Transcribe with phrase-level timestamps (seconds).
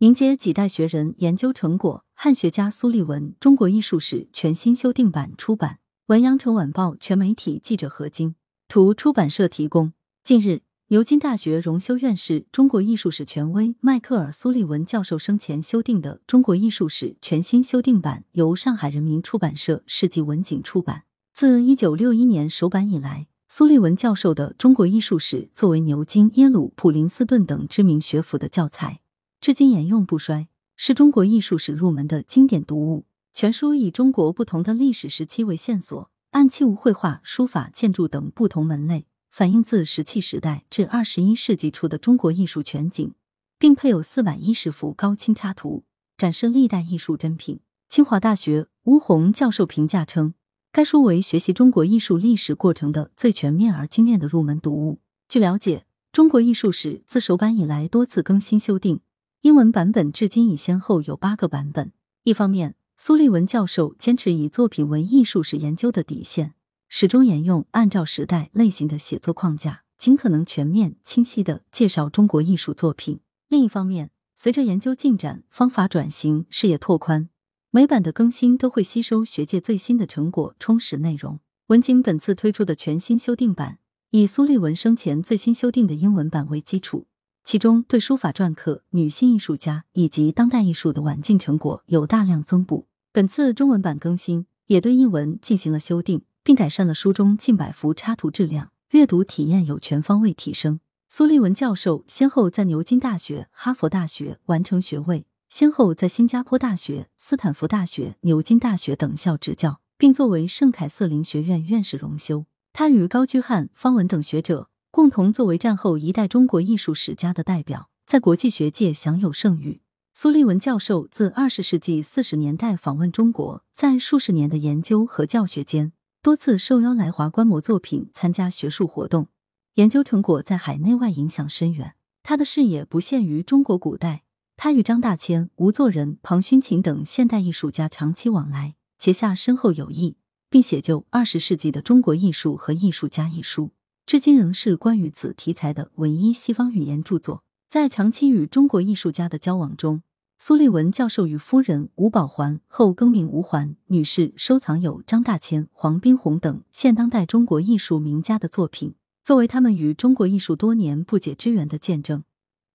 [0.00, 5.78] 迎接几代学人研究成果，汉学家苏立文《中国艺术史》全新修订版出版。
[6.08, 8.34] 文阳城晚报全媒体记者何晶，
[8.68, 9.94] 图出版社提供。
[10.22, 21.04] 近日，牛津大学荣休院士、中国艺术史权威迈克尔·苏利文教授生前修订的《中国艺术史》全新修订版由上海人民出版社世纪文景出版。
[21.32, 29.00] 自一九六一年首版以来，苏利文教授的《中国艺术史》作为牛津、耶鲁、普林斯顿等知名学府的教材。
[29.40, 33.06] 至今沿用不衰，是中国艺术史入门的经典读物。
[33.32, 43.14] 全书以中国不同的历史时期为线索，按器物绘画、书法、建筑等不同门类，反映自石器时代至二十一世纪初的中国艺术全景，
[43.58, 45.84] 并配有四百一十幅高清插图，
[46.16, 47.60] 展示历代艺术珍品。
[47.88, 50.34] 清华大学吴红教授评价称，
[50.72, 55.00] 该书为学习中国艺术历史过程的最全面而精炼的入门读物。
[55.28, 59.00] 据了解，中国艺术史自首版以来多次更新修订。
[59.46, 61.92] 英文版本至今已先后有八个版本。
[62.24, 66.54] 一方面，苏立文教授坚持以作品为艺术史研究的底线，
[66.88, 73.20] 始终沿用按照时代类型的写作框架，尽可能全面、清晰的介绍中国艺术作品。
[73.46, 77.28] 另一方面，随着研究进展、方法转型、视野拓宽，
[77.70, 81.38] 每版的更新都会吸收学界最新的成果，充实内容。
[81.68, 83.78] 文景本次推出的全新修订版，
[84.10, 87.06] 以苏立文生前最新修订的英文版为基础。
[87.46, 92.88] 其中，对书法篆刻、女性艺术家以及当代艺术的晚近成果有大量增补。
[93.12, 100.80] 本次中文版更新也对译文进行了修订，并改善了书中近百幅插图质量，阅读体验有全方位提升。
[101.08, 112.46] 苏利文教授先后在牛津大学、哈佛大学完成学位，先后在新加坡大学、斯坦福大学、牛津大学等校执教，并作为圣凯瑟琳学院院士荣休。
[112.72, 114.68] 他与高居翰、方文等学者。
[114.96, 119.82] 共同作为战后一代中国艺术史家的代表，在国际学界享有盛誉。
[120.14, 129.28] 苏立文教授自二十世纪四十年代访问中国，在数十年的研究和教学间，多次受邀来华观摩作品，参加学术活动，
[129.74, 131.94] 研究成果在海内外影响深远。
[132.22, 134.22] 他的视野不限于中国古代，
[134.56, 140.16] 他与张大千、吴作人、庞勋琴等现代艺术家长期往来，结下深厚友谊，
[140.48, 143.72] 并写就二十世纪的中国艺术和艺术家一书。
[144.06, 147.42] 至今仍是关于此题材的唯一西方语言著作。
[147.68, 150.02] 在长期与中国艺术家的交往中，
[150.38, 162.22] 苏立文教授与夫人吴宝环（后更名吴环）女士收藏有张大千、黄宾虹等现当代中国艺术名家的作品，作为他们与中国艺术多年不解之缘的见证。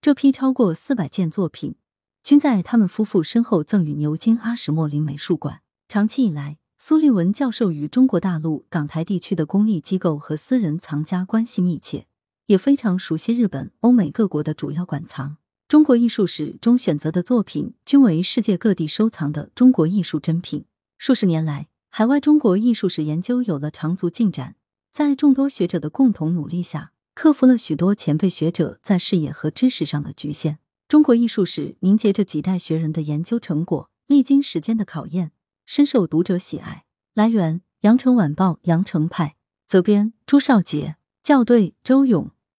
[0.00, 1.74] 这批超过四百件作品，
[2.22, 5.62] 均在他们夫妇身后赠予牛津阿什莫林美术馆。
[5.88, 12.06] 长期以来，苏立文教授与中国大陆、港台地区的公立机构和私人藏家关系密切，
[12.48, 15.38] 也非常熟悉日本、欧美各国的主要馆藏。
[15.66, 20.66] 中国艺术史中选择的作品均为世界各地收藏的中国艺术珍品。
[20.98, 24.56] 数十年来，海外中国艺术史研究有了长足进展，
[24.92, 30.58] 在众多学者的共同努力下，克服了许多前辈学者在视野和知识上的局限。
[30.86, 35.32] 中国艺术史凝结着几代学人的研究成果，历经时间的考验。
[35.66, 36.84] 深受读者喜爱。
[37.12, 42.30] 来源：羊城晚报羊城派，责编：朱少杰，校对：周勇。